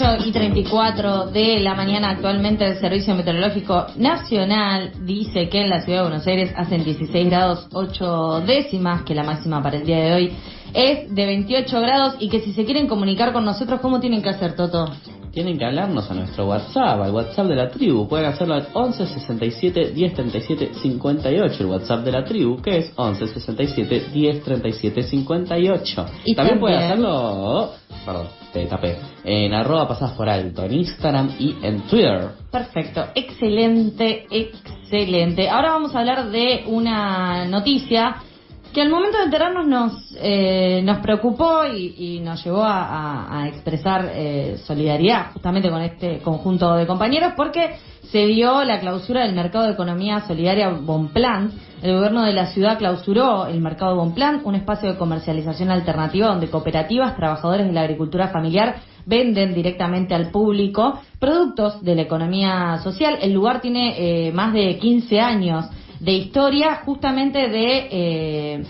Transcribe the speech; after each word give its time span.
8 0.00 0.24
y 0.24 0.32
34 0.32 1.26
de 1.26 1.60
la 1.60 1.74
mañana 1.74 2.08
actualmente 2.10 2.64
el 2.64 2.78
Servicio 2.78 3.14
Meteorológico 3.14 3.86
Nacional 3.96 4.92
dice 5.04 5.50
que 5.50 5.60
en 5.60 5.68
la 5.68 5.82
ciudad 5.82 5.98
de 5.98 6.08
Buenos 6.08 6.26
Aires 6.26 6.54
hacen 6.56 6.84
16 6.84 7.28
grados 7.28 7.68
8 7.70 8.44
décimas, 8.46 9.02
que 9.02 9.14
la 9.14 9.24
máxima 9.24 9.62
para 9.62 9.76
el 9.76 9.84
día 9.84 9.98
de 9.98 10.14
hoy 10.14 10.32
es 10.72 11.14
de 11.14 11.26
28 11.26 11.80
grados 11.82 12.14
y 12.18 12.30
que 12.30 12.40
si 12.40 12.54
se 12.54 12.64
quieren 12.64 12.86
comunicar 12.86 13.34
con 13.34 13.44
nosotros, 13.44 13.80
¿cómo 13.80 14.00
tienen 14.00 14.22
que 14.22 14.30
hacer, 14.30 14.56
Toto? 14.56 14.86
Tienen 15.32 15.58
que 15.58 15.66
hablarnos 15.66 16.10
a 16.10 16.14
nuestro 16.14 16.46
WhatsApp, 16.46 17.02
al 17.02 17.12
WhatsApp 17.12 17.46
de 17.48 17.56
la 17.56 17.68
tribu. 17.68 18.08
Pueden 18.08 18.26
hacerlo 18.26 18.54
al 18.54 18.68
11 18.72 19.06
67 19.06 19.90
10 19.92 20.14
37 20.14 20.70
58, 20.80 21.62
el 21.62 21.66
WhatsApp 21.66 22.04
de 22.04 22.12
la 22.12 22.24
tribu, 22.24 22.62
que 22.62 22.78
es 22.78 22.92
11 22.96 23.26
67 23.26 24.06
10 24.14 24.44
37 24.44 25.02
58. 25.02 26.06
Y 26.24 26.34
también, 26.34 26.36
también 26.36 26.60
pueden 26.60 26.78
hacerlo 26.78 27.79
perdón, 28.04 28.28
te 28.52 28.66
tapé, 28.66 28.98
en 29.24 29.52
arroba 29.52 29.88
pasadas 29.88 30.16
por 30.16 30.28
alto, 30.28 30.64
en 30.64 30.74
Instagram 30.74 31.34
y 31.38 31.56
en 31.62 31.82
Twitter. 31.82 32.30
Perfecto, 32.50 33.06
excelente, 33.14 34.26
excelente. 34.30 35.48
Ahora 35.48 35.72
vamos 35.72 35.94
a 35.94 36.00
hablar 36.00 36.30
de 36.30 36.64
una 36.66 37.44
noticia 37.46 38.16
que 38.72 38.80
al 38.80 38.88
momento 38.88 39.18
de 39.18 39.24
enterarnos 39.24 39.66
nos, 39.66 39.92
eh, 40.16 40.80
nos 40.84 40.98
preocupó 40.98 41.64
y, 41.66 42.20
nos 42.20 42.44
llevó 42.44 42.62
a, 42.64 43.46
expresar 43.48 44.10
eh, 44.12 44.58
solidaridad 44.64 45.32
justamente 45.32 45.70
con 45.70 45.82
este 45.82 46.18
conjunto 46.18 46.74
de 46.74 46.86
compañeros 46.86 47.32
porque 47.36 47.76
se 48.10 48.26
dio 48.26 48.64
la 48.64 48.80
clausura 48.80 49.24
del 49.24 49.34
mercado 49.34 49.66
de 49.66 49.72
economía 49.72 50.20
solidaria 50.26 50.68
Bonplan. 50.70 51.52
El 51.82 51.94
gobierno 51.94 52.24
de 52.24 52.32
la 52.32 52.46
ciudad 52.46 52.78
clausuró 52.78 53.46
el 53.46 53.60
mercado 53.60 53.96
Bonplan, 53.96 54.42
un 54.44 54.54
espacio 54.54 54.90
de 54.90 54.98
comercialización 54.98 55.70
alternativa 55.70 56.28
donde 56.28 56.50
cooperativas, 56.50 57.16
trabajadores 57.16 57.66
de 57.66 57.72
la 57.72 57.82
agricultura 57.82 58.28
familiar 58.28 58.76
venden 59.06 59.54
directamente 59.54 60.14
al 60.14 60.30
público 60.30 61.00
productos 61.18 61.82
de 61.82 61.94
la 61.94 62.02
economía 62.02 62.78
social. 62.82 63.18
El 63.22 63.32
lugar 63.32 63.60
tiene 63.60 63.94
eh, 64.28 64.32
más 64.32 64.52
de 64.52 64.76
15 64.78 65.20
años 65.20 65.66
de 66.00 66.12
historia 66.12 66.76
justamente 66.84 67.48
de 67.48 67.88
eh, 67.90 68.64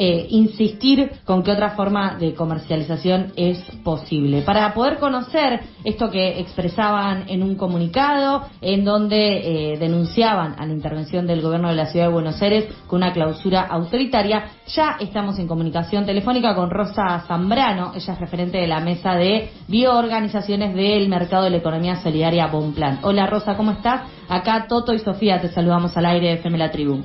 eh, 0.00 0.28
insistir 0.30 1.10
con 1.24 1.42
qué 1.42 1.50
otra 1.50 1.70
forma 1.70 2.16
de 2.18 2.32
comercialización 2.32 3.32
es 3.34 3.58
posible. 3.82 4.42
Para 4.42 4.72
poder 4.72 4.98
conocer 4.98 5.60
esto 5.82 6.08
que 6.08 6.38
expresaban 6.38 7.24
en 7.28 7.42
un 7.42 7.56
comunicado, 7.56 8.44
en 8.60 8.84
donde 8.84 9.72
eh, 9.72 9.76
denunciaban 9.76 10.54
a 10.56 10.66
la 10.66 10.72
intervención 10.72 11.26
del 11.26 11.42
gobierno 11.42 11.68
de 11.68 11.74
la 11.74 11.86
ciudad 11.86 12.06
de 12.06 12.12
Buenos 12.12 12.40
Aires 12.40 12.66
con 12.86 12.98
una 12.98 13.12
clausura 13.12 13.62
autoritaria, 13.62 14.52
ya 14.68 14.98
estamos 15.00 15.36
en 15.40 15.48
comunicación 15.48 16.06
telefónica 16.06 16.54
con 16.54 16.70
Rosa 16.70 17.24
Zambrano, 17.26 17.90
ella 17.96 18.12
es 18.12 18.20
referente 18.20 18.58
de 18.58 18.68
la 18.68 18.78
mesa 18.78 19.16
de 19.16 19.50
bioorganizaciones 19.66 20.76
del 20.76 21.08
mercado 21.08 21.42
de 21.42 21.50
la 21.50 21.56
economía 21.56 21.96
solidaria 21.96 22.46
Bonplan. 22.46 23.00
Hola 23.02 23.26
Rosa, 23.26 23.56
¿cómo 23.56 23.72
estás? 23.72 24.02
Acá 24.28 24.66
Toto 24.68 24.94
y 24.94 25.00
Sofía 25.00 25.40
te 25.40 25.48
saludamos 25.48 25.96
al 25.96 26.06
aire 26.06 26.28
de 26.28 26.34
FM 26.34 26.68
Tribu. 26.68 27.02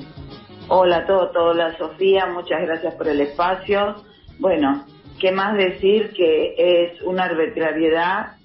Hola 0.68 1.04
Toto, 1.04 1.44
hola 1.44 1.76
Sofía, 1.76 2.24
muchas 2.24 2.62
gracias 2.62 2.94
por 2.94 3.06
el 3.06 3.20
espacio. 3.20 3.96
Bueno, 4.38 4.86
¿qué 5.20 5.30
más 5.30 5.54
decir 5.58 6.14
que 6.14 6.54
es 6.56 7.02
una 7.02 7.24
arbitrariedad, 7.24 8.36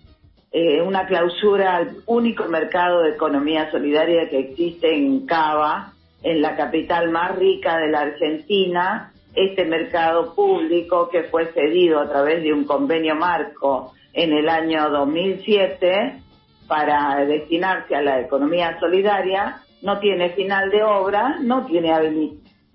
eh, 0.52 0.82
una 0.82 1.08
clausura 1.08 1.78
al 1.78 2.04
único 2.08 2.44
mercado 2.50 3.04
de 3.04 3.12
economía 3.12 3.72
solidaria 3.72 4.30
que 4.30 4.38
existe 4.38 4.94
en 4.94 5.26
Cava, 5.26 5.94
en 6.22 6.42
la 6.42 6.58
capital 6.58 7.10
más 7.10 7.38
rica 7.38 7.78
de 7.78 7.88
la 7.90 8.02
Argentina, 8.02 9.14
este 9.34 9.64
mercado 9.64 10.36
público 10.36 11.08
que 11.10 11.24
fue 11.24 11.46
cedido 11.54 12.02
a 12.02 12.10
través 12.10 12.44
de 12.44 12.52
un 12.52 12.66
convenio 12.66 13.16
marco 13.16 13.94
en 14.12 14.34
el 14.34 14.50
año 14.50 14.90
2007 14.90 16.22
para 16.68 17.24
destinarse 17.26 17.96
a 17.96 18.02
la 18.02 18.20
economía 18.20 18.78
solidaria, 18.78 19.62
no 19.82 20.00
tiene 20.00 20.30
final 20.32 20.70
de 20.70 20.84
obra, 20.84 21.38
no 21.42 21.66
tiene 21.66 21.92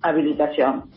habilitación. 0.01 0.89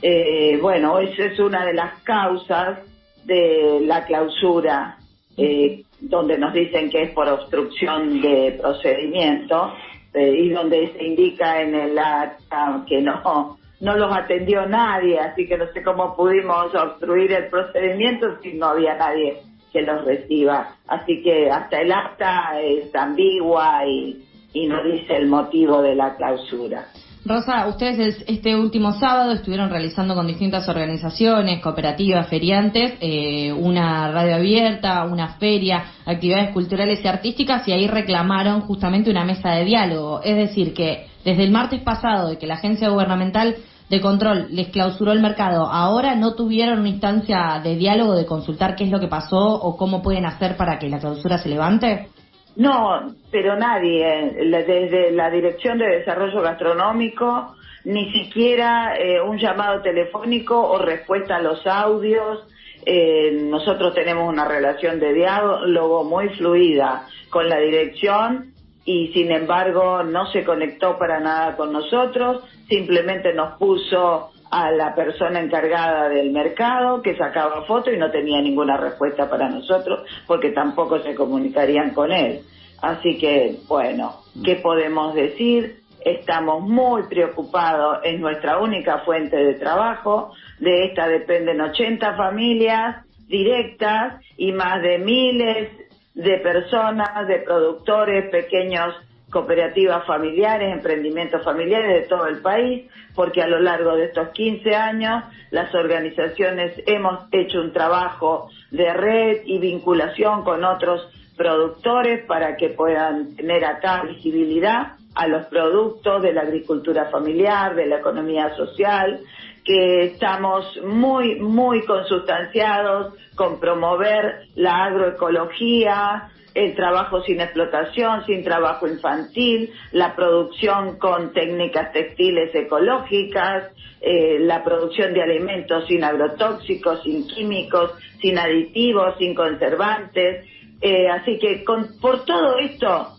Eh, 0.00 0.58
bueno, 0.60 0.98
esa 0.98 1.24
es 1.26 1.38
una 1.38 1.64
de 1.64 1.74
las 1.74 2.02
causas 2.02 2.80
de 3.24 3.80
la 3.82 4.04
clausura, 4.04 4.98
eh, 5.36 5.84
donde 6.00 6.36
nos 6.38 6.52
dicen 6.52 6.90
que 6.90 7.02
es 7.02 7.10
por 7.12 7.28
obstrucción 7.28 8.20
de 8.20 8.58
procedimiento 8.60 9.72
eh, 10.12 10.34
y 10.36 10.48
donde 10.50 10.92
se 10.92 11.04
indica 11.04 11.62
en 11.62 11.74
el 11.74 11.98
acta 11.98 12.84
que 12.88 13.00
no, 13.00 13.58
no 13.80 13.96
los 13.96 14.12
atendió 14.12 14.66
nadie, 14.66 15.20
así 15.20 15.46
que 15.46 15.56
no 15.56 15.66
sé 15.72 15.82
cómo 15.82 16.16
pudimos 16.16 16.74
obstruir 16.74 17.32
el 17.32 17.46
procedimiento 17.46 18.38
si 18.42 18.54
no 18.54 18.66
había 18.66 18.96
nadie 18.96 19.38
que 19.72 19.82
los 19.82 20.04
reciba. 20.04 20.76
Así 20.88 21.22
que 21.22 21.50
hasta 21.50 21.80
el 21.80 21.92
acta 21.92 22.60
es 22.60 22.94
ambigua 22.94 23.86
y 23.86 24.22
y 24.52 24.66
no 24.66 24.82
dice 24.84 25.16
el 25.16 25.28
motivo 25.28 25.82
de 25.82 25.94
la 25.94 26.16
clausura. 26.16 26.86
Rosa, 27.24 27.68
ustedes 27.68 28.24
este 28.26 28.56
último 28.56 28.94
sábado 28.94 29.30
estuvieron 29.30 29.70
realizando 29.70 30.16
con 30.16 30.26
distintas 30.26 30.68
organizaciones, 30.68 31.62
cooperativas, 31.62 32.26
feriantes, 32.26 32.94
eh, 33.00 33.52
una 33.52 34.10
radio 34.10 34.34
abierta, 34.34 35.04
una 35.04 35.34
feria, 35.34 35.84
actividades 36.04 36.50
culturales 36.50 37.00
y 37.04 37.06
artísticas 37.06 37.66
y 37.68 37.72
ahí 37.72 37.86
reclamaron 37.86 38.62
justamente 38.62 39.08
una 39.08 39.24
mesa 39.24 39.50
de 39.50 39.64
diálogo. 39.64 40.20
Es 40.24 40.34
decir, 40.34 40.74
que 40.74 41.06
desde 41.24 41.44
el 41.44 41.52
martes 41.52 41.80
pasado 41.82 42.28
de 42.28 42.38
que 42.38 42.48
la 42.48 42.54
agencia 42.54 42.88
gubernamental 42.88 43.54
de 43.88 44.00
control 44.00 44.48
les 44.50 44.70
clausuró 44.70 45.12
el 45.12 45.20
mercado, 45.20 45.66
ahora 45.66 46.16
no 46.16 46.34
tuvieron 46.34 46.80
una 46.80 46.88
instancia 46.88 47.60
de 47.62 47.76
diálogo, 47.76 48.16
de 48.16 48.26
consultar 48.26 48.74
qué 48.74 48.82
es 48.82 48.90
lo 48.90 48.98
que 48.98 49.06
pasó 49.06 49.38
o 49.38 49.76
cómo 49.76 50.02
pueden 50.02 50.26
hacer 50.26 50.56
para 50.56 50.76
que 50.80 50.88
la 50.88 50.98
clausura 50.98 51.38
se 51.38 51.50
levante. 51.50 52.08
No, 52.56 53.14
pero 53.30 53.56
nadie, 53.56 54.32
desde 54.36 55.10
la 55.12 55.30
Dirección 55.30 55.78
de 55.78 55.98
Desarrollo 55.98 56.42
Gastronómico, 56.42 57.54
ni 57.84 58.12
siquiera 58.12 58.94
eh, 58.96 59.20
un 59.20 59.38
llamado 59.38 59.82
telefónico 59.82 60.60
o 60.60 60.78
respuesta 60.78 61.36
a 61.36 61.42
los 61.42 61.66
audios. 61.66 62.46
Eh, 62.84 63.46
nosotros 63.48 63.94
tenemos 63.94 64.28
una 64.28 64.44
relación 64.44 65.00
de 65.00 65.12
diálogo 65.12 66.04
muy 66.04 66.28
fluida 66.30 67.06
con 67.30 67.48
la 67.48 67.58
dirección 67.58 68.52
y 68.84 69.12
sin 69.12 69.30
embargo 69.30 70.02
no 70.02 70.26
se 70.32 70.44
conectó 70.44 70.98
para 70.98 71.20
nada 71.20 71.56
con 71.56 71.72
nosotros, 71.72 72.42
simplemente 72.68 73.32
nos 73.32 73.56
puso 73.58 74.32
a 74.52 74.70
la 74.70 74.94
persona 74.94 75.40
encargada 75.40 76.10
del 76.10 76.30
mercado 76.30 77.00
que 77.00 77.16
sacaba 77.16 77.64
foto 77.64 77.90
y 77.90 77.96
no 77.96 78.10
tenía 78.10 78.38
ninguna 78.42 78.76
respuesta 78.76 79.28
para 79.30 79.48
nosotros 79.48 80.06
porque 80.26 80.50
tampoco 80.50 80.98
se 80.98 81.14
comunicarían 81.14 81.94
con 81.94 82.12
él. 82.12 82.42
Así 82.82 83.16
que, 83.16 83.56
bueno, 83.66 84.16
¿qué 84.44 84.56
podemos 84.56 85.14
decir? 85.14 85.80
Estamos 86.04 86.62
muy 86.68 87.04
preocupados, 87.04 88.00
es 88.04 88.20
nuestra 88.20 88.58
única 88.58 88.98
fuente 88.98 89.36
de 89.36 89.54
trabajo, 89.54 90.34
de 90.58 90.84
esta 90.84 91.08
dependen 91.08 91.58
80 91.58 92.14
familias 92.14 93.06
directas 93.28 94.20
y 94.36 94.52
más 94.52 94.82
de 94.82 94.98
miles 94.98 95.70
de 96.14 96.38
personas, 96.40 97.26
de 97.26 97.38
productores 97.38 98.28
pequeños 98.28 98.94
cooperativas 99.32 100.06
familiares, 100.06 100.72
emprendimientos 100.72 101.42
familiares 101.42 102.02
de 102.02 102.08
todo 102.08 102.26
el 102.26 102.38
país, 102.40 102.88
porque 103.14 103.42
a 103.42 103.48
lo 103.48 103.58
largo 103.60 103.96
de 103.96 104.04
estos 104.04 104.28
15 104.28 104.76
años 104.76 105.24
las 105.50 105.74
organizaciones 105.74 106.74
hemos 106.86 107.24
hecho 107.32 107.60
un 107.60 107.72
trabajo 107.72 108.50
de 108.70 108.92
red 108.92 109.40
y 109.46 109.58
vinculación 109.58 110.44
con 110.44 110.64
otros 110.64 111.08
productores 111.36 112.24
para 112.26 112.56
que 112.56 112.68
puedan 112.68 113.34
tener 113.34 113.64
acá 113.64 114.02
visibilidad 114.02 114.92
a 115.14 115.26
los 115.26 115.46
productos 115.46 116.22
de 116.22 116.32
la 116.32 116.42
agricultura 116.42 117.06
familiar, 117.06 117.74
de 117.74 117.86
la 117.86 117.96
economía 117.96 118.54
social, 118.54 119.20
que 119.64 120.04
estamos 120.04 120.78
muy, 120.84 121.36
muy 121.40 121.84
consustanciados 121.84 123.14
con 123.34 123.60
promover 123.60 124.48
la 124.56 124.84
agroecología, 124.84 126.30
el 126.54 126.74
trabajo 126.74 127.22
sin 127.22 127.40
explotación, 127.40 128.24
sin 128.26 128.44
trabajo 128.44 128.86
infantil, 128.86 129.72
la 129.92 130.14
producción 130.14 130.98
con 130.98 131.32
técnicas 131.32 131.92
textiles 131.92 132.54
ecológicas, 132.54 133.70
eh, 134.00 134.38
la 134.40 134.62
producción 134.62 135.14
de 135.14 135.22
alimentos 135.22 135.86
sin 135.86 136.04
agrotóxicos, 136.04 137.02
sin 137.02 137.26
químicos, 137.26 137.92
sin 138.20 138.38
aditivos, 138.38 139.16
sin 139.18 139.34
conservantes. 139.34 140.46
Eh, 140.80 141.08
así 141.08 141.38
que 141.38 141.64
por 142.00 142.24
todo 142.24 142.58
esto, 142.58 143.16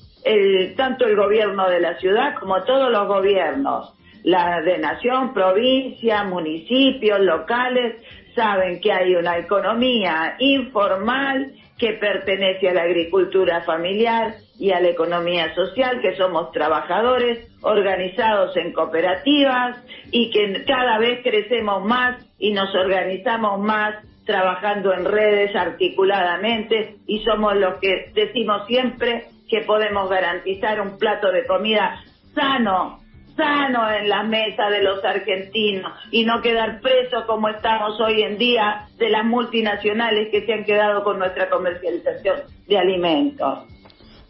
tanto 0.77 1.05
el 1.05 1.15
gobierno 1.15 1.69
de 1.69 1.79
la 1.81 1.97
ciudad 1.99 2.35
como 2.39 2.63
todos 2.63 2.91
los 2.91 3.07
gobiernos, 3.07 3.93
la 4.23 4.61
de 4.61 4.77
nación, 4.77 5.33
provincia, 5.33 6.23
municipios, 6.23 7.19
locales, 7.19 7.95
saben 8.35 8.79
que 8.79 8.91
hay 8.91 9.15
una 9.15 9.37
economía 9.37 10.35
informal 10.39 11.53
que 11.77 11.93
pertenece 11.93 12.69
a 12.69 12.73
la 12.73 12.83
agricultura 12.83 13.61
familiar 13.61 14.35
y 14.59 14.71
a 14.71 14.79
la 14.79 14.89
economía 14.89 15.53
social, 15.55 16.01
que 16.01 16.15
somos 16.15 16.51
trabajadores 16.51 17.49
organizados 17.61 18.55
en 18.57 18.71
cooperativas 18.73 19.77
y 20.11 20.29
que 20.31 20.63
cada 20.65 20.99
vez 20.99 21.21
crecemos 21.23 21.83
más 21.83 22.23
y 22.37 22.53
nos 22.53 22.73
organizamos 22.75 23.59
más 23.59 23.95
trabajando 24.25 24.93
en 24.93 25.05
redes 25.05 25.55
articuladamente 25.55 26.95
y 27.07 27.19
somos 27.23 27.55
los 27.55 27.75
que 27.79 28.11
decimos 28.13 28.65
siempre 28.67 29.25
que 29.49 29.61
podemos 29.61 30.09
garantizar 30.09 30.79
un 30.79 30.97
plato 30.97 31.31
de 31.31 31.45
comida 31.45 32.01
sano, 32.33 33.02
sano 33.35 33.89
en 33.91 34.09
la 34.09 34.23
mesa 34.23 34.69
de 34.69 34.83
los 34.83 35.03
argentinos 35.03 35.91
y 36.11 36.25
no 36.25 36.41
quedar 36.41 36.81
presos 36.81 37.23
como 37.25 37.49
estamos 37.49 37.99
hoy 37.99 38.21
en 38.21 38.37
día 38.37 38.87
de 38.97 39.09
las 39.09 39.25
multinacionales 39.25 40.29
que 40.31 40.45
se 40.45 40.53
han 40.53 40.63
quedado 40.63 41.03
con 41.03 41.19
nuestra 41.19 41.49
comercialización 41.49 42.41
de 42.67 42.77
alimentos. 42.77 43.59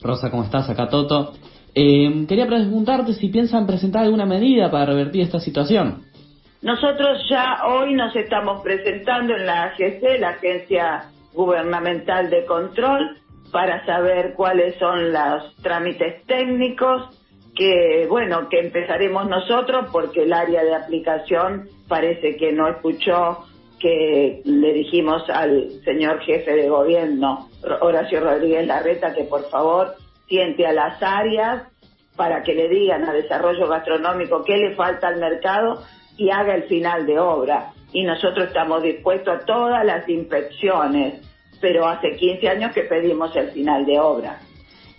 Rosa, 0.02 0.30
¿cómo 0.30 0.44
estás? 0.44 0.70
Acá 0.70 0.88
Toto. 0.88 1.34
Eh, 1.76 2.26
quería 2.28 2.46
preguntarte 2.46 3.14
si 3.14 3.30
piensan 3.30 3.66
presentar 3.66 4.04
alguna 4.04 4.26
medida 4.26 4.70
para 4.70 4.86
revertir 4.86 5.24
esta 5.24 5.40
situación. 5.40 6.04
Nosotros 6.62 7.20
ya 7.30 7.66
hoy 7.66 7.94
nos 7.94 8.16
estamos 8.16 8.62
presentando 8.62 9.36
en 9.36 9.46
la 9.46 9.64
AGC, 9.64 10.20
la 10.20 10.30
Agencia 10.30 11.06
Gubernamental 11.34 12.30
de 12.30 12.46
Control, 12.46 13.18
para 13.52 13.86
saber 13.86 14.34
cuáles 14.36 14.76
son 14.80 15.12
los 15.12 15.56
trámites 15.62 16.26
técnicos 16.26 17.10
que, 17.56 18.08
bueno, 18.10 18.50
que 18.50 18.60
empezaremos 18.60 19.28
nosotros 19.28 19.88
porque 19.92 20.24
el 20.24 20.34
área 20.34 20.64
de 20.64 20.76
aplicación 20.76 21.70
parece 21.88 22.36
que 22.38 22.52
no 22.52 22.68
escuchó 22.68 23.46
que 23.80 24.42
le 24.46 24.74
dijimos 24.74 25.30
al 25.30 25.70
señor 25.84 26.22
jefe 26.22 26.56
de 26.56 26.70
gobierno, 26.70 27.50
Horacio 27.82 28.22
Rodríguez 28.22 28.66
Larreta, 28.66 29.14
que 29.14 29.26
por 29.26 29.50
favor 29.50 29.96
siente 30.28 30.66
a 30.66 30.72
las 30.72 31.04
áreas 31.04 31.64
para 32.16 32.44
que 32.44 32.54
le 32.54 32.70
digan 32.70 33.04
a 33.04 33.14
desarrollo 33.14 33.68
gastronómico 33.68 34.44
qué 34.44 34.58
le 34.58 34.76
falta 34.76 35.10
al 35.10 35.20
mercado 35.20 35.84
y 36.18 36.30
haga 36.30 36.56
el 36.56 36.64
final 36.64 37.06
de 37.06 37.20
obra. 37.20 37.74
Y 37.92 38.04
nosotros 38.04 38.48
estamos 38.48 38.82
dispuestos 38.82 39.36
a 39.36 39.46
todas 39.46 39.86
las 39.86 40.08
inspecciones, 40.08 41.22
pero 41.60 41.86
hace 41.86 42.16
15 42.16 42.50
años 42.50 42.72
que 42.74 42.84
pedimos 42.84 43.36
el 43.36 43.52
final 43.52 43.86
de 43.86 44.00
obra. 44.00 44.40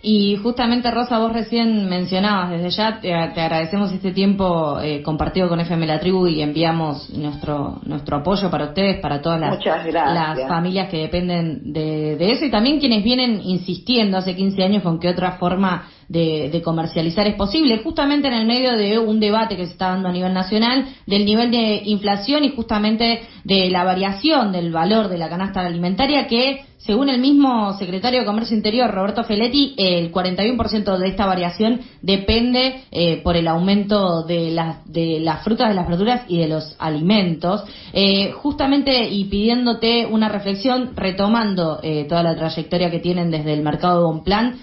Y 0.07 0.37
justamente, 0.37 0.91
Rosa, 0.91 1.17
vos 1.17 1.33
recién 1.33 1.89
mencionabas, 1.89 2.51
desde 2.51 2.69
ya 2.69 2.99
te, 2.99 3.11
agradecemos 3.11 3.91
este 3.91 4.11
tiempo 4.11 4.79
eh, 4.79 5.01
compartido 5.01 5.49
con 5.49 5.59
FM 5.59 5.87
La 5.87 5.99
Tribu 5.99 6.27
y 6.27 6.43
enviamos 6.43 7.09
nuestro 7.09 7.79
nuestro 7.85 8.17
apoyo 8.17 8.51
para 8.51 8.65
ustedes, 8.65 8.99
para 8.99 9.19
todas 9.19 9.39
las, 9.39 9.57
las 9.91 10.47
familias 10.47 10.89
que 10.89 10.97
dependen 10.97 11.73
de, 11.73 12.17
de, 12.17 12.31
eso 12.31 12.45
y 12.45 12.51
también 12.51 12.79
quienes 12.79 13.03
vienen 13.03 13.41
insistiendo 13.43 14.17
hace 14.17 14.35
15 14.35 14.63
años 14.63 14.83
con 14.83 14.99
qué 14.99 15.09
otra 15.09 15.31
forma 15.39 15.87
de, 16.07 16.61
comercializar 16.63 17.27
es 17.27 17.35
posible, 17.35 17.81
justamente 17.83 18.27
en 18.27 18.33
el 18.33 18.47
medio 18.47 18.73
de 18.73 18.97
un 18.97 19.19
debate 19.19 19.55
que 19.55 19.65
se 19.65 19.73
está 19.73 19.89
dando 19.89 20.09
a 20.09 20.11
nivel 20.11 20.33
nacional 20.33 20.85
del 21.05 21.25
nivel 21.25 21.51
de 21.51 21.81
inflación 21.85 22.43
y 22.43 22.55
justamente 22.55 23.21
de 23.43 23.69
la 23.69 23.83
variación 23.83 24.51
del 24.51 24.71
valor 24.71 25.09
de 25.09 25.17
la 25.17 25.29
canasta 25.29 25.61
alimentaria 25.65 26.27
que 26.27 26.65
según 26.85 27.09
el 27.09 27.19
mismo 27.19 27.73
secretario 27.79 28.19
de 28.19 28.27
Comercio 28.27 28.55
Interior, 28.55 28.91
Roberto 28.91 29.23
Feletti, 29.23 29.73
el 29.75 30.11
41% 30.11 30.97
de 30.99 31.07
esta 31.07 31.25
variación 31.25 31.81
depende 32.03 32.83
eh, 32.91 33.21
por 33.23 33.35
el 33.35 33.47
aumento 33.47 34.23
de 34.23 34.51
las, 34.51 34.85
de 34.85 35.19
las 35.19 35.43
frutas, 35.43 35.69
de 35.69 35.73
las 35.73 35.87
verduras 35.87 36.25
y 36.27 36.37
de 36.37 36.47
los 36.47 36.75
alimentos. 36.77 37.63
Eh, 37.91 38.33
justamente 38.33 39.09
y 39.09 39.25
pidiéndote 39.25 40.05
una 40.05 40.29
reflexión, 40.29 40.95
retomando 40.95 41.79
eh, 41.81 42.05
toda 42.07 42.21
la 42.21 42.35
trayectoria 42.35 42.91
que 42.91 42.99
tienen 42.99 43.31
desde 43.31 43.53
el 43.53 43.63
mercado 43.63 44.01
de 44.01 44.05
Bonplan, 44.05 44.59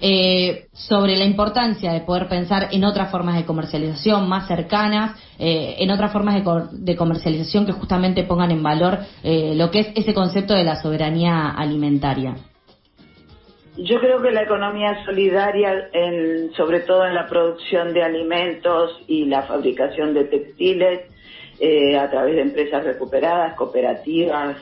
eh, 0.00 0.66
sobre 0.72 1.16
la 1.16 1.24
importancia 1.24 1.92
de 1.92 2.00
poder 2.00 2.28
pensar 2.28 2.68
en 2.70 2.84
otras 2.84 3.10
formas 3.10 3.36
de 3.36 3.46
comercialización 3.46 4.28
más 4.28 4.46
cercanas, 4.46 5.18
eh, 5.38 5.76
en 5.78 5.90
otras 5.90 6.12
formas 6.12 6.42
de, 6.72 6.96
comercialización 6.96 7.64
que 7.66 7.72
justamente 7.72 8.24
pongan 8.24 8.50
en 8.50 8.62
valor 8.62 8.98
eh, 9.22 9.54
lo 9.56 9.70
que 9.70 9.80
es 9.80 9.88
ese 9.94 10.12
concepto 10.12 10.54
de 10.54 10.64
la 10.64 10.76
soberanía 10.76 11.50
alimentaria. 11.50 12.34
Yo 13.78 14.00
creo 14.00 14.22
que 14.22 14.30
la 14.30 14.42
economía 14.42 15.04
solidaria, 15.04 15.90
sobre 16.56 16.80
todo 16.80 17.06
en 17.06 17.14
la 17.14 17.26
producción 17.26 17.92
de 17.92 18.02
alimentos 18.02 19.02
y 19.06 19.26
la 19.26 19.42
fabricación 19.42 20.14
de 20.14 20.24
textiles, 20.24 21.00
a 21.98 22.08
través 22.10 22.36
de 22.36 22.42
empresas 22.42 22.84
recuperadas, 22.84 23.54
cooperativas, 23.54 24.56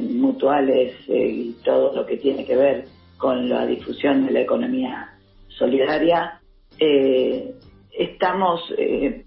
mutuales 0.00 0.96
y 1.08 1.52
todo 1.64 1.94
lo 1.94 2.04
que 2.04 2.18
tiene 2.18 2.44
que 2.44 2.56
ver 2.56 2.95
con 3.16 3.48
la 3.48 3.66
difusión 3.66 4.26
de 4.26 4.32
la 4.32 4.40
economía 4.40 5.14
solidaria, 5.48 6.40
eh, 6.78 7.54
estamos 7.90 8.60
eh, 8.76 9.24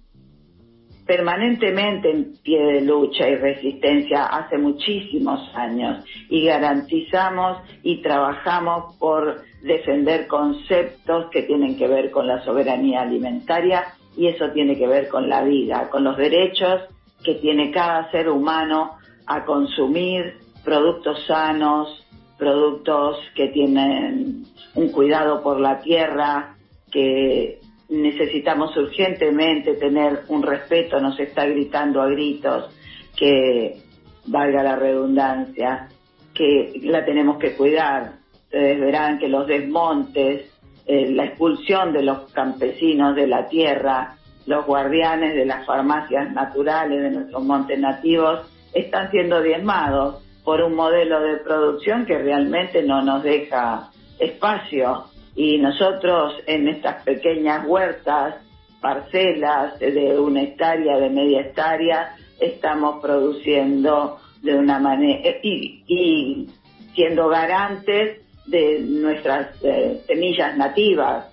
permanentemente 1.09 2.11
en 2.11 2.33
pie 2.43 2.61
de 2.61 2.81
lucha 2.81 3.27
y 3.27 3.35
resistencia 3.35 4.25
hace 4.25 4.59
muchísimos 4.59 5.49
años 5.55 6.05
y 6.29 6.45
garantizamos 6.45 7.57
y 7.81 8.01
trabajamos 8.03 8.95
por 8.97 9.41
defender 9.63 10.27
conceptos 10.27 11.31
que 11.31 11.41
tienen 11.43 11.77
que 11.77 11.87
ver 11.87 12.11
con 12.11 12.27
la 12.27 12.43
soberanía 12.45 13.01
alimentaria 13.01 13.85
y 14.15 14.27
eso 14.27 14.51
tiene 14.51 14.77
que 14.77 14.85
ver 14.85 15.07
con 15.07 15.27
la 15.27 15.43
vida, 15.43 15.89
con 15.89 16.03
los 16.03 16.15
derechos 16.15 16.83
que 17.23 17.35
tiene 17.35 17.71
cada 17.71 18.11
ser 18.11 18.29
humano 18.29 18.97
a 19.25 19.45
consumir 19.45 20.35
productos 20.63 21.25
sanos, 21.25 22.05
productos 22.39 23.17
que 23.35 23.49
tienen 23.49 24.45
un 24.73 24.89
cuidado 24.91 25.43
por 25.43 25.59
la 25.59 25.81
tierra, 25.81 26.55
que 26.89 27.59
necesitamos 27.89 28.75
urgentemente 28.77 29.73
tener 29.73 30.21
un 30.29 30.41
respeto, 30.41 30.99
nos 31.01 31.19
está 31.19 31.45
gritando 31.45 32.01
a 32.01 32.07
gritos, 32.07 32.73
que 33.15 33.81
valga 34.25 34.63
la 34.63 34.77
redundancia, 34.77 35.89
que 36.33 36.79
la 36.83 37.03
tenemos 37.03 37.37
que 37.37 37.55
cuidar. 37.55 38.13
Ustedes 38.45 38.79
verán 38.79 39.19
que 39.19 39.27
los 39.27 39.45
desmontes, 39.45 40.49
eh, 40.85 41.11
la 41.11 41.25
expulsión 41.25 41.91
de 41.91 42.03
los 42.03 42.31
campesinos 42.31 43.15
de 43.15 43.27
la 43.27 43.47
tierra, 43.49 44.15
los 44.45 44.65
guardianes 44.65 45.35
de 45.35 45.45
las 45.45 45.65
farmacias 45.65 46.31
naturales 46.31 47.01
de 47.01 47.11
nuestros 47.11 47.43
montes 47.43 47.77
nativos, 47.77 48.49
están 48.73 49.11
siendo 49.11 49.41
diezmados 49.41 50.23
por 50.43 50.61
un 50.61 50.75
modelo 50.75 51.21
de 51.21 51.37
producción 51.37 52.05
que 52.05 52.17
realmente 52.17 52.83
no 52.83 53.01
nos 53.01 53.23
deja 53.23 53.89
espacio. 54.17 55.05
Y 55.35 55.57
nosotros 55.57 56.33
en 56.47 56.67
estas 56.67 57.03
pequeñas 57.03 57.65
huertas, 57.67 58.35
parcelas 58.81 59.79
de 59.79 60.19
una 60.19 60.43
hectárea, 60.43 60.97
de 60.97 61.09
media 61.09 61.41
hectárea, 61.41 62.15
estamos 62.39 63.01
produciendo 63.01 64.19
de 64.41 64.55
una 64.55 64.79
manera 64.79 65.29
eh, 65.29 65.39
y, 65.87 66.47
siendo 66.93 67.27
garantes 67.27 68.21
de 68.45 68.79
nuestras 68.79 69.49
eh, 69.63 70.01
semillas 70.07 70.57
nativas 70.57 71.27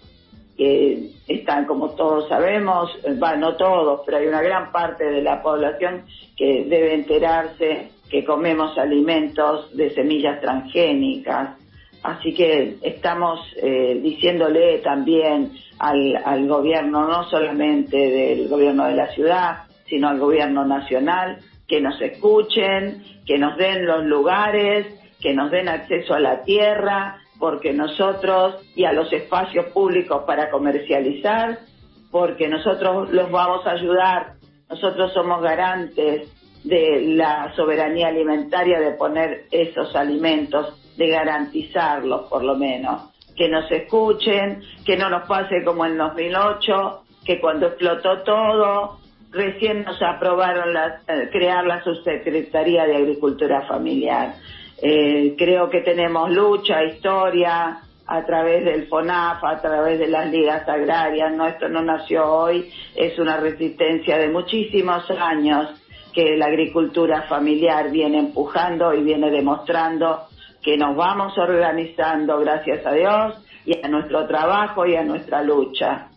que 0.57 1.11
están 1.28 1.66
como 1.66 1.90
todos 1.90 2.28
sabemos, 2.28 2.90
va 3.23 3.37
no 3.37 3.57
todos, 3.57 4.02
pero 4.07 4.19
hay 4.19 4.26
una 4.26 4.42
gran 4.42 4.73
parte 4.73 5.04
de 5.04 5.23
la 5.23 5.42
población 5.42 6.04
que 6.37 6.64
debe 6.64 6.95
enterarse 6.95 7.90
que 8.10 8.25
comemos 8.25 8.76
alimentos 8.78 9.76
de 9.76 9.90
semillas 9.90 10.40
transgénicas. 10.40 11.56
Así 12.02 12.34
que 12.34 12.76
estamos 12.82 13.40
eh, 13.56 13.98
diciéndole 14.02 14.78
también 14.78 15.52
al, 15.78 16.16
al 16.25 16.46
gobierno, 16.46 17.08
no 17.08 17.25
solamente 17.28 17.96
del 17.96 18.48
gobierno 18.48 18.86
de 18.86 18.94
la 18.94 19.08
ciudad, 19.08 19.64
sino 19.86 20.08
al 20.08 20.18
gobierno 20.18 20.64
nacional, 20.64 21.38
que 21.66 21.80
nos 21.80 22.00
escuchen, 22.00 23.02
que 23.26 23.38
nos 23.38 23.56
den 23.56 23.86
los 23.86 24.04
lugares, 24.04 24.86
que 25.20 25.34
nos 25.34 25.50
den 25.50 25.68
acceso 25.68 26.14
a 26.14 26.20
la 26.20 26.42
tierra, 26.42 27.18
porque 27.38 27.72
nosotros 27.72 28.56
y 28.75 28.84
a 28.84 28.92
los 28.92 29.12
espacios 29.12 29.66
públicos 29.66 30.22
para 30.26 30.50
comercializar, 30.50 31.58
porque 32.10 32.48
nosotros 32.48 33.10
los 33.10 33.30
vamos 33.30 33.66
a 33.66 33.72
ayudar, 33.72 34.34
nosotros 34.70 35.12
somos 35.12 35.42
garantes 35.42 36.28
de 36.66 37.00
la 37.14 37.52
soberanía 37.54 38.08
alimentaria, 38.08 38.80
de 38.80 38.92
poner 38.92 39.44
esos 39.52 39.94
alimentos, 39.94 40.75
de 40.96 41.08
garantizarlos 41.08 42.28
por 42.28 42.42
lo 42.42 42.56
menos, 42.56 43.02
que 43.37 43.49
nos 43.49 43.70
escuchen, 43.70 44.62
que 44.85 44.96
no 44.96 45.08
nos 45.08 45.28
pase 45.28 45.62
como 45.64 45.87
en 45.87 45.96
2008, 45.96 47.02
que 47.25 47.40
cuando 47.40 47.68
explotó 47.68 48.23
todo, 48.23 48.99
recién 49.30 49.85
nos 49.85 50.00
aprobaron 50.02 50.73
la, 50.73 51.02
eh, 51.06 51.28
crear 51.30 51.64
la 51.64 51.85
subsecretaría 51.85 52.85
de 52.87 52.96
Agricultura 52.96 53.62
Familiar. 53.68 54.35
Eh, 54.82 55.35
creo 55.38 55.70
que 55.70 55.82
tenemos 55.82 56.30
lucha, 56.30 56.82
historia, 56.82 57.78
a 58.08 58.25
través 58.25 58.64
del 58.64 58.88
FONAF, 58.88 59.42
a 59.44 59.61
través 59.61 59.99
de 60.00 60.08
las 60.08 60.30
ligas 60.30 60.68
agrarias. 60.68 61.32
No, 61.32 61.46
esto 61.46 61.68
no 61.68 61.82
nació 61.82 62.25
hoy, 62.25 62.70
es 62.94 63.18
una 63.18 63.37
resistencia 63.37 64.18
de 64.18 64.28
muchísimos 64.28 65.08
años 65.11 65.68
que 66.16 66.35
la 66.38 66.46
agricultura 66.46 67.25
familiar 67.28 67.90
viene 67.90 68.18
empujando 68.18 68.94
y 68.94 69.02
viene 69.02 69.30
demostrando 69.30 70.23
que 70.62 70.78
nos 70.78 70.96
vamos 70.96 71.37
organizando, 71.37 72.40
gracias 72.40 72.87
a 72.87 72.92
Dios, 72.92 73.35
y 73.66 73.85
a 73.85 73.88
nuestro 73.88 74.26
trabajo 74.26 74.87
y 74.87 74.96
a 74.96 75.04
nuestra 75.04 75.42
lucha. 75.42 76.08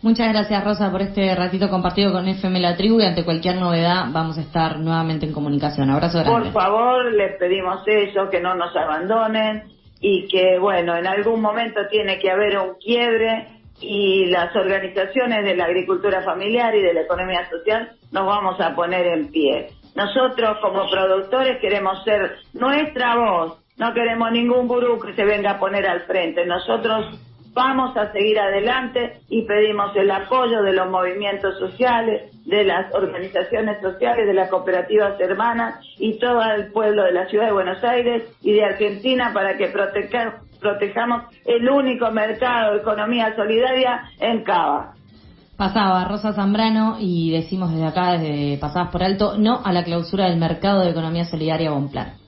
Muchas 0.00 0.32
gracias 0.32 0.64
Rosa 0.64 0.90
por 0.90 1.02
este 1.02 1.34
ratito 1.34 1.68
compartido 1.68 2.12
con 2.12 2.26
FM 2.26 2.60
La 2.60 2.76
Tribu 2.78 3.00
y 3.00 3.04
ante 3.04 3.26
cualquier 3.26 3.56
novedad 3.56 4.06
vamos 4.10 4.38
a 4.38 4.40
estar 4.40 4.78
nuevamente 4.78 5.26
en 5.26 5.34
comunicación. 5.34 5.90
Abrazo 5.90 6.20
grande. 6.20 6.40
Por 6.40 6.52
favor, 6.52 7.12
les 7.12 7.36
pedimos 7.36 7.86
eso, 7.86 8.30
que 8.30 8.40
no 8.40 8.54
nos 8.54 8.74
abandonen 8.74 9.64
y 10.00 10.26
que, 10.28 10.58
bueno, 10.58 10.96
en 10.96 11.06
algún 11.06 11.42
momento 11.42 11.80
tiene 11.90 12.18
que 12.18 12.30
haber 12.30 12.56
un 12.56 12.74
quiebre 12.82 13.61
y 13.80 14.26
las 14.26 14.54
organizaciones 14.54 15.44
de 15.44 15.56
la 15.56 15.64
agricultura 15.64 16.22
familiar 16.22 16.74
y 16.74 16.82
de 16.82 16.94
la 16.94 17.02
economía 17.02 17.48
social 17.50 17.92
nos 18.10 18.26
vamos 18.26 18.60
a 18.60 18.74
poner 18.74 19.06
en 19.06 19.30
pie. 19.30 19.68
Nosotros 19.94 20.58
como 20.60 20.88
productores 20.90 21.60
queremos 21.60 22.02
ser 22.04 22.36
nuestra 22.54 23.16
voz, 23.16 23.58
no 23.76 23.92
queremos 23.92 24.30
ningún 24.32 24.68
gurú 24.68 24.98
que 25.00 25.14
se 25.14 25.24
venga 25.24 25.52
a 25.52 25.58
poner 25.58 25.86
al 25.86 26.02
frente. 26.02 26.46
Nosotros 26.46 27.18
vamos 27.54 27.96
a 27.96 28.12
seguir 28.12 28.38
adelante 28.38 29.20
y 29.28 29.42
pedimos 29.42 29.94
el 29.96 30.10
apoyo 30.10 30.62
de 30.62 30.72
los 30.72 30.90
movimientos 30.90 31.58
sociales, 31.58 32.30
de 32.46 32.64
las 32.64 32.92
organizaciones 32.94 33.80
sociales, 33.80 34.26
de 34.26 34.34
las 34.34 34.48
cooperativas 34.50 35.18
hermanas 35.20 35.80
y 35.98 36.18
todo 36.18 36.42
el 36.42 36.72
pueblo 36.72 37.04
de 37.04 37.12
la 37.12 37.26
ciudad 37.26 37.46
de 37.46 37.52
Buenos 37.52 37.82
Aires 37.84 38.24
y 38.42 38.52
de 38.52 38.64
Argentina 38.64 39.32
para 39.34 39.56
que 39.56 39.68
protejamos 39.68 41.24
el 41.44 41.68
único 41.68 42.10
mercado 42.10 42.74
de 42.74 42.80
economía 42.80 43.34
solidaria 43.36 44.02
en 44.18 44.42
Cava. 44.44 44.94
Pasaba 45.56 46.04
Rosa 46.06 46.32
Zambrano 46.32 46.96
y 46.98 47.30
decimos 47.30 47.70
desde 47.70 47.86
acá, 47.86 48.12
desde 48.12 48.58
Pasadas 48.58 48.90
por 48.90 49.02
Alto, 49.02 49.36
no 49.38 49.60
a 49.62 49.72
la 49.72 49.84
clausura 49.84 50.28
del 50.28 50.38
mercado 50.38 50.80
de 50.80 50.90
economía 50.90 51.24
solidaria 51.24 51.70
Bonplan. 51.70 52.21